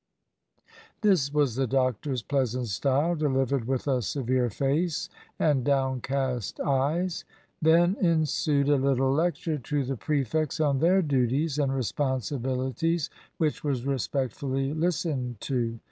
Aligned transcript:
This 1.01 1.31
was 1.31 1.53
the 1.53 1.67
doctor's 1.67 2.23
pleasant 2.23 2.69
style, 2.69 3.13
delivered 3.13 3.65
with 3.65 3.87
a 3.87 4.01
severe 4.01 4.49
face 4.49 5.09
and 5.37 5.63
downcast 5.63 6.59
eyes. 6.59 7.23
Then 7.61 7.95
ensued 8.01 8.67
a 8.67 8.77
little 8.77 9.13
lecture 9.13 9.59
to 9.59 9.83
the 9.83 9.97
prefects 9.97 10.59
on 10.59 10.79
their 10.79 11.03
duties 11.03 11.59
and 11.59 11.71
responsibilities, 11.75 13.11
which 13.37 13.63
was 13.63 13.85
respectfully 13.85 14.73
listened 14.73 15.39
to. 15.41 15.77